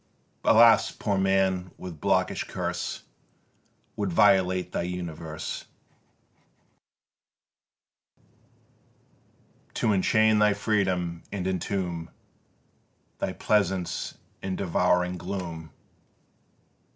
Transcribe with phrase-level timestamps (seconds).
[0.43, 0.89] Alas!
[0.91, 3.03] poor man, what blockish curse
[3.95, 5.65] Would violate thy universe,
[9.75, 12.09] To enchain thy freedom and entomb
[13.19, 15.69] Thy pleasance in devouring gloom?